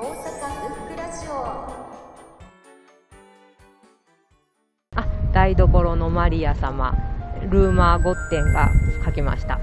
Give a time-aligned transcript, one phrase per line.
[0.00, 1.32] 阪ブックラジオ
[4.94, 6.94] あ台所のマリア様。
[7.50, 8.70] ルーマー・ゴッテンが
[9.04, 9.58] 書きました、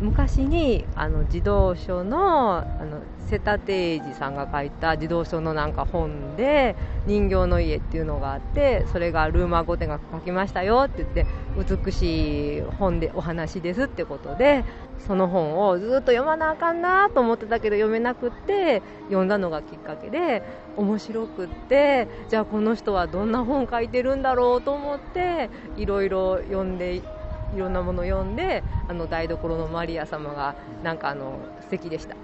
[0.00, 6.76] 昔にあの児童書のあの瀬田定治さんが書いた児童書のなんか本で
[7.06, 11.26] 人形の家っていうのがあってそれがルーマー御殿が書きましたよって言って
[11.84, 14.64] 美しい本でお話ですってことで
[15.06, 20.42] その本をずっと読まなあかんなと思ってたけど読めなくって読んだのがきっかけで
[20.76, 27.02] 面白くってじゃあこの人はどんな本書いてるんだろうと思っていろいろ読んで
[27.56, 32.14] いろんなもの読んであの台所のマリア様がなんかあの素敵でした。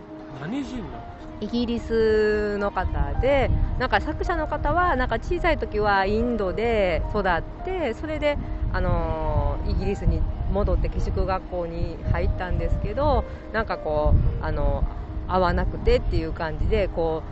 [0.41, 1.33] 何人なんですか？
[1.41, 8.39] イギリスの方でなんか作者の方はなんか小さい時はインドで育ってそれで、
[8.73, 10.21] あのイギリスに
[10.53, 14.85] 戻って寄宿学校に入ったんですけどなんかこう、あの
[15.27, 17.23] 合わなくてっていう感じでこ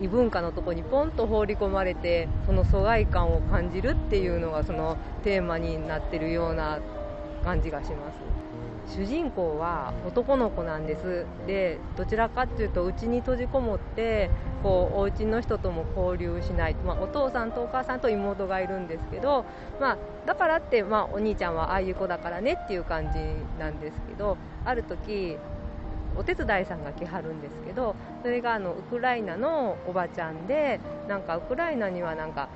[0.00, 6.80] う異文化のとこにポンと放り込まれてその疎外感を感じるっていうのがそのテーマになってるような
[7.46, 8.96] 感じがします。
[8.98, 11.26] 主人公は男の子なんです。
[11.46, 14.30] でどちらかっていうと家に閉じこもって
[14.62, 19.44] こうお家の人とも交流しない、まあ、お父さんとお母さんと妹がいるんですけど、
[19.80, 23.18] まあ、だからって、まあ、お兄ちゃんはああいう子だからねっていう感じ
[23.60, 25.36] なんですけどある時
[26.16, 32.48] お手伝いさんが来はるんですけどそれがあのウクライナのおばちゃんでなんかウクライナにはなんか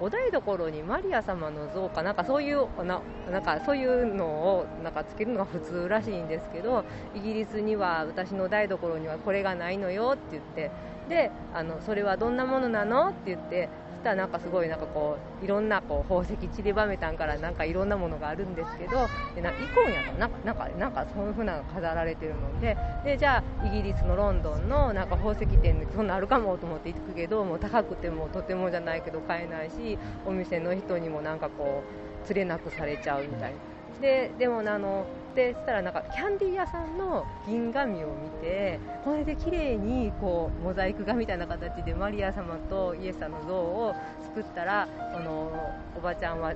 [0.00, 10.70] お台所にマリア様の像かなんかそういうななんかそういうのをなんかつけるのが普通らしいんですけどイギリスには私の台所にはこれがないのよって言って
[11.08, 13.08] であのそれはどんなものなの？
[13.08, 13.68] って言って
[14.08, 31.84] たらなんかすごいなんかこういろんなこう宝石散りばめたんからなんかいろんなものがあるんですけどでなイコンやとなんかなんかなんかそういうふうなのが飾られてるのででじゃあイギリスのロンドンのなんか宝石店でそんなあるかもと思って行くけどもう高くてもとてもじゃないけど買えないしお店の人にもなんかこ
[32.22, 33.77] う釣れなくされちゃうみたいな。
[34.00, 35.06] ででもあの。
[35.38, 45.52] でしたらなんかキャンディー屋さんの銀紙を見てこれで綺麗にこうモザイク画みたいな形でマリア様とイエス様の像を作ったらその
[45.96, 46.54] おばちゃんは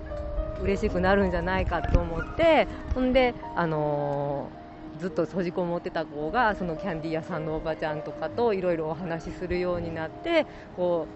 [0.60, 4.50] 嬉しくなるんじゃないかと思ってほんであの
[4.98, 10.44] ずっと閉じこもってた子がそのキャンディー屋さんのおばちゃんとかといろいろお話しするようになって
[10.76, 11.06] こ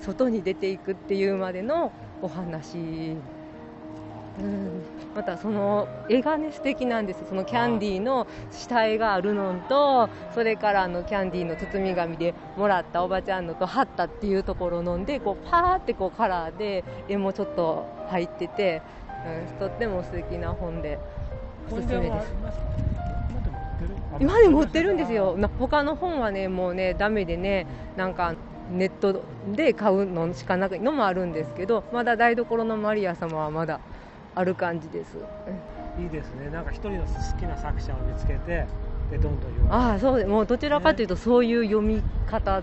[0.00, 1.92] う外に出ていくっていうまでの
[2.22, 3.16] お話
[4.38, 4.82] うん、
[5.14, 18.82] またその絵がね素敵なんですそのキャンディーの下絵があるのとそれからあのキャンディーの包み紙でもらったおばちゃんのと貼ったっていうところのんでこうパーってこうカラーで絵もちょっと入ってて、
[19.50, 20.98] うん、とっても素敵な本で
[21.70, 22.32] おすすめです。
[24.20, 24.94] 今でも売ってる？
[24.94, 25.36] んですよ。
[25.36, 28.34] な他の本はねもうねダメでねなんか
[28.70, 29.22] ネット
[29.54, 33.80] で買うのしかないのもあるんですけどまだ台所のマリア様はまだ
[34.36, 35.16] ある感じです。
[35.98, 36.50] いいですね。
[36.50, 38.66] なんか一人の好きな作者を見つけて、
[39.10, 39.72] でどんどん読む。
[39.72, 42.62] ああ、そうでもうどちらかというとそういう読み方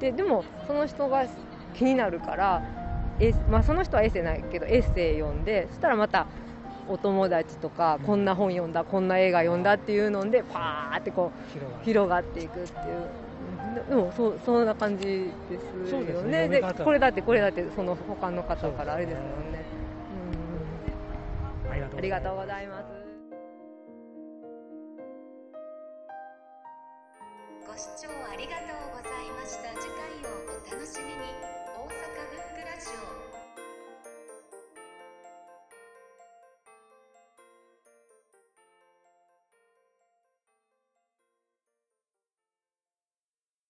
[0.00, 1.26] で、でもその人が
[1.74, 2.62] 気になるから、
[3.20, 6.26] えまあその人はエッセイないけどエッセイ読んで、そしたらまた
[6.88, 11.30] お友達とか、こんな本読んだ、こんな映画読んだっていうのでパーってこ
[11.82, 12.66] う広がっていくっていう。
[13.88, 16.48] でもそうそんな感じですよね。
[16.48, 19.79] で、ね、これだってこれだってその他の方からあれですもんね。
[21.90, 22.86] とありがとうございます。
[27.66, 28.89] ご視聴ありがとう